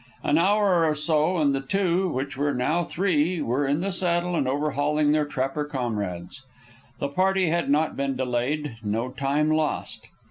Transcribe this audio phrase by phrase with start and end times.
[0.23, 4.35] An hour or so and the two, which were now three, were in the saddle
[4.35, 6.41] and overhauling their trapper comrades.
[6.97, 10.07] The party had not been delayed; no time lost.